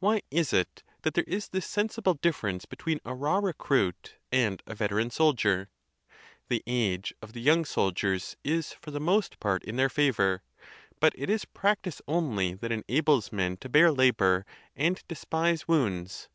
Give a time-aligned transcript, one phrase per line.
[0.00, 4.74] Why is it that there is this sensible difference between a raw recruit and a
[4.74, 5.70] veteran soldier?
[6.48, 10.42] The age of the young soldiers is for the most part in their favor;
[10.98, 14.44] but it is practice only that enables men to bear labor
[14.74, 16.28] and de spise wounds.